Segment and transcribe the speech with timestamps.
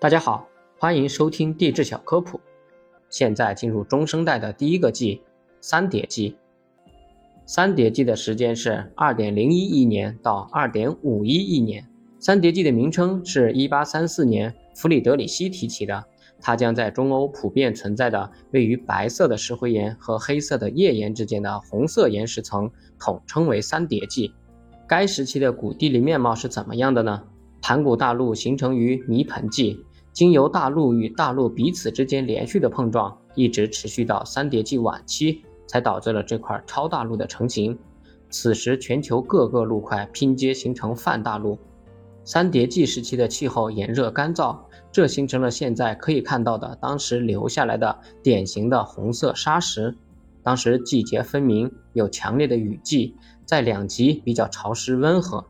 [0.00, 0.46] 大家好，
[0.78, 2.40] 欢迎收听地质小科普。
[3.10, 5.20] 现在进入中生代的第一个纪——
[5.60, 6.36] 三叠纪。
[7.44, 11.84] 三叠纪的时间是二点零一亿年到二点五一亿年。
[12.20, 16.04] 三叠纪的名称是一八三四年弗里德里希提起的，
[16.40, 22.70] 它将在中欧普遍存在的位于白色的石灰岩和黑色的页岩之间的红色岩石层
[23.00, 24.32] 统称为三叠纪。
[24.86, 27.24] 该时期的古地理面貌是怎么样的呢？
[27.60, 29.84] 盘古大陆形成于泥盆纪。
[30.12, 37.78] 经由大陆与大陆彼此之间连续的碰撞，一直持续到三叠纪晚期，才导致了这块超大陆的成型。
[38.28, 41.56] 此时，全球各个陆块拼接形成泛大陆。
[42.24, 44.58] 三叠纪时期的气候炎热干燥，
[44.90, 49.96] 这形成了现在可以看到的当时留下来的典型的红色砂石。
[50.42, 53.14] 当时季节分明，有强烈的雨季，
[53.44, 55.44] 在两极比较潮湿温和。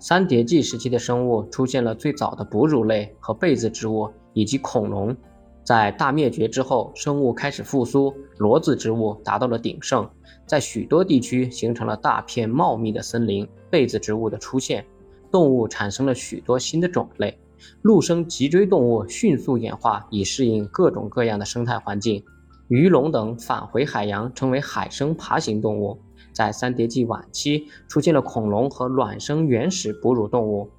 [0.00, 5.14] 三叠纪时期的生物出现了最早的哺乳类和被子植物以及恐龙。
[5.62, 10.08] 在大灭绝之后，生物开始复苏，裸子植物达到了鼎盛，
[10.46, 13.46] 在许多地区形成了大片茂密的森林。
[13.68, 14.84] 被子植物的出现，
[15.30, 17.38] 动物产生了许多新的种类。
[17.82, 22.24] 陆生脊椎动物迅速演化，以适应各种各样的生态环境。
[22.68, 26.00] 鱼龙等返回海洋，成为海生爬行动物。
[26.40, 30.70] 在三叠纪晚期，出现了恐龙和卵生原始哺乳动物。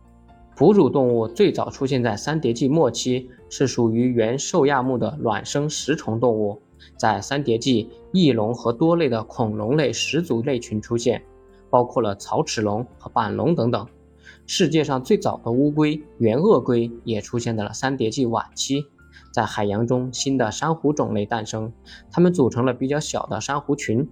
[0.56, 6.59] 哺乳动物最早出现在三叠纪末期，是属于原兽亚目的卵生食虫动物。
[6.98, 11.22] 在三叠纪，翼龙和多类的恐龙类始祖类群出现，
[11.70, 13.86] 包括了草齿龙和板龙等等。
[14.48, 18.84] 世界上最早的乌龟原鳄龟也出现在了三叠纪晚期。
[19.31, 21.72] 在海洋中，新的珊瑚种类诞生，
[22.12, 24.09] 它们组成了比较小的珊瑚群。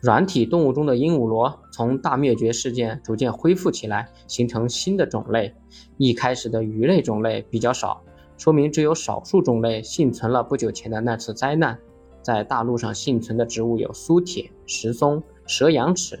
[0.00, 5.52] 软体动物中的鹦鹉螺从大灭绝事件逐渐恢复起来，形成新的种类。
[5.96, 8.00] 一开始的鱼类种类比较少，
[8.36, 11.76] 说明只有少数种类幸存了不久前的那次灾难。
[12.22, 16.20] 在大陆上幸存的植物有苏铁、石松、蛇羊齿。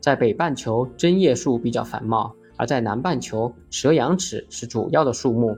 [0.00, 5.56] 在北半球，针叶树比较繁茂，而在南半球，蛇羊齿是主要的树木。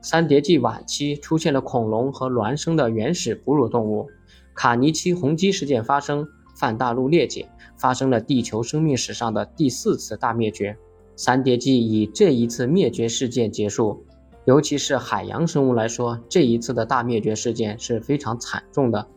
[0.00, 4.08] 三叠纪晚期出现了恐龙和孪生的原始哺乳动物。
[4.54, 6.26] 卡尼奇洪基事件发生。
[6.62, 10.78] 泛大陆裂解，发生了地球生命史上的第四次大灭绝。
[11.16, 14.06] 三叠纪以这一次灭绝事件结束。
[14.44, 19.08] 尤其是海洋生物来说，这一次的大灭绝事件是非常惨重的。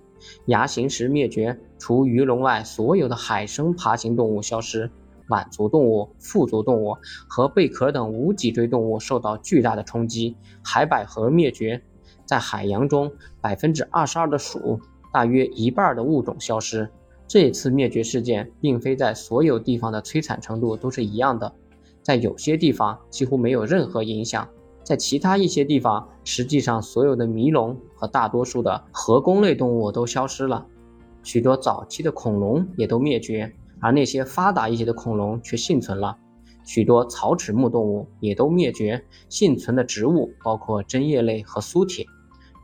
[0.47, 4.89] 牙形石灭绝，除鱼龙外，所有的海生爬行动物消失，
[5.29, 6.97] 腕足动物、腹足动物
[7.29, 10.35] 和贝壳等无脊椎动物受到巨大的冲击。
[10.63, 11.83] 海百合灭绝，
[12.25, 14.79] 在海洋中，百分之二十二的鼠，
[15.13, 16.89] 大约一半的物种消失。
[17.27, 21.51] 这次灭绝事件并非在所有地方的摧残程度都是一样的，
[22.01, 24.47] 在有些地方几乎没有任何影响，
[24.83, 30.65] 在其他一些地方，实际上所有的迷龙和大多数的河弓类动物都消失了，
[31.23, 36.15] 许多早期的恐龙也都灭绝，而那些发达一些的恐龙却幸存了，
[36.63, 42.05] 许多草齿目动物也都灭绝，幸存的植物包括针叶类和苏铁。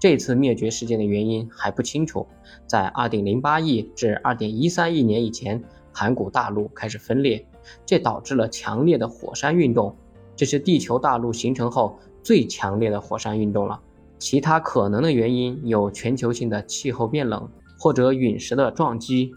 [0.01, 2.25] 这次灭绝事件的原因还不清楚。
[2.65, 5.63] 在2.08亿至2.13亿年以前，
[5.93, 7.45] 盘古大陆开始分裂，
[7.85, 9.95] 这导致了强烈的火山运动。
[10.35, 13.79] 这是地球大陆形成后最强烈的火山运动了。
[14.17, 17.47] 其他可能的原因有全球性的气候变冷，
[17.77, 19.31] 或者陨石的撞击。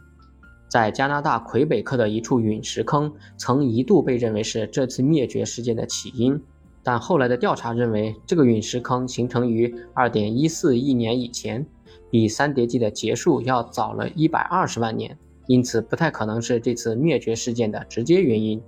[0.70, 6.40] 在加拿大魁北克的一处陨石坑，曾一度被认为是这次灭绝事件的起因。
[6.84, 11.66] 但后来的调查认为，这个陨石坑形成于2.14亿年以前，
[12.10, 18.62] 比三叠纪的结束要早了一百二十万年，因此不太可能是这次灭绝事件的直接原因，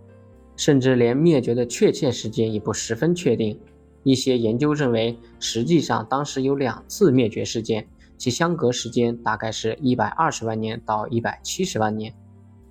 [0.56, 3.60] 甚至连灭绝的确切时间也不十分确定。
[4.02, 12.14] 一些研究认为，实际上当时有两次灭绝事件，其相隔时间大概是一百二十万年到一百七十万年。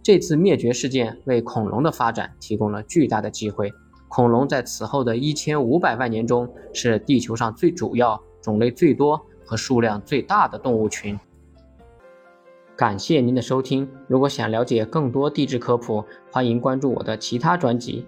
[0.01, 3.71] 这次灭绝事件为恐龙的发展提供了巨大的机会。
[4.07, 11.19] 恐龙在此后的一千五百万年中是地球上最主要、种类最多和数量最大的动物群。
[12.77, 18.05] 感谢您的收听，如果想了解更多地质科普，欢迎关注我的其他专辑。